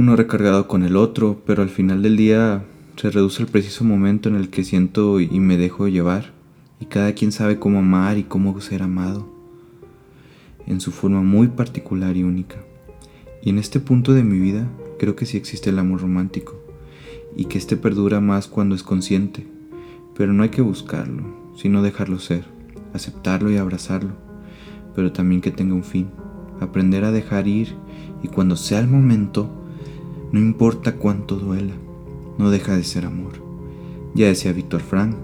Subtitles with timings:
[0.00, 2.64] uno recargado con el otro, pero al final del día
[2.96, 6.32] se reduce el preciso momento en el que siento y me dejo llevar,
[6.80, 9.28] y cada quien sabe cómo amar y cómo ser amado,
[10.66, 12.56] en su forma muy particular y única.
[13.42, 14.66] Y en este punto de mi vida
[14.98, 16.58] creo que sí existe el amor romántico,
[17.36, 19.46] y que este perdura más cuando es consciente,
[20.16, 21.24] pero no hay que buscarlo,
[21.56, 22.46] sino dejarlo ser,
[22.94, 24.12] aceptarlo y abrazarlo,
[24.94, 26.08] pero también que tenga un fin,
[26.58, 27.74] aprender a dejar ir
[28.22, 29.59] y cuando sea el momento,
[30.32, 31.74] no importa cuánto duela,
[32.38, 33.32] no deja de ser amor.
[34.14, 35.16] Ya decía Víctor Frank,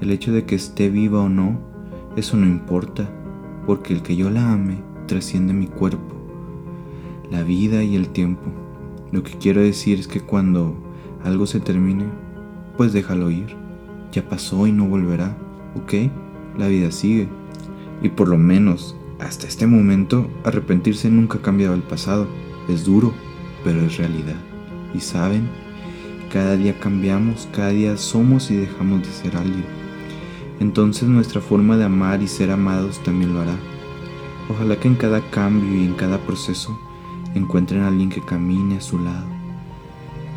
[0.00, 1.58] el hecho de que esté viva o no,
[2.16, 3.10] eso no importa,
[3.66, 6.14] porque el que yo la ame trasciende mi cuerpo,
[7.30, 8.44] la vida y el tiempo.
[9.12, 10.76] Lo que quiero decir es que cuando
[11.24, 12.04] algo se termine,
[12.76, 13.56] pues déjalo ir.
[14.12, 15.36] Ya pasó y no volverá,
[15.74, 16.10] ¿ok?
[16.58, 17.28] La vida sigue.
[18.02, 22.26] Y por lo menos, hasta este momento, arrepentirse nunca ha cambiado el pasado.
[22.68, 23.12] Es duro,
[23.66, 24.36] pero es realidad.
[24.94, 25.48] Y saben,
[26.32, 29.64] cada día cambiamos, cada día somos y dejamos de ser alguien.
[30.60, 33.56] Entonces nuestra forma de amar y ser amados también lo hará.
[34.48, 36.78] Ojalá que en cada cambio y en cada proceso
[37.34, 39.26] encuentren a alguien que camine a su lado.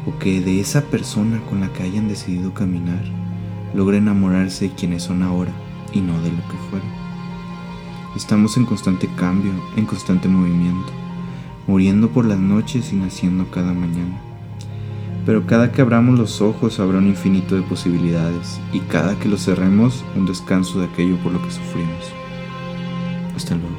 [0.08, 3.04] O que de esa persona con la que hayan decidido caminar
[3.76, 5.52] logre enamorarse de quienes son ahora
[5.94, 6.90] y no de lo que fueron.
[8.16, 10.92] Estamos en constante cambio, en constante movimiento,
[11.70, 14.20] muriendo por las noches y naciendo cada mañana.
[15.24, 19.46] Pero cada que abramos los ojos habrá un infinito de posibilidades y cada que los
[19.46, 22.06] cerremos un descanso de aquello por lo que sufrimos.
[23.36, 23.79] Hasta luego.